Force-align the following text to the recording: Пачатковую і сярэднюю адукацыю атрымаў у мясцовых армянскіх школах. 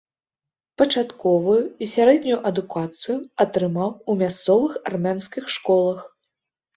Пачатковую 0.81 1.57
і 1.85 1.89
сярэднюю 1.95 2.37
адукацыю 2.49 3.17
атрымаў 3.45 3.89
у 4.09 4.15
мясцовых 4.23 4.73
армянскіх 4.91 5.45
школах. 5.57 5.99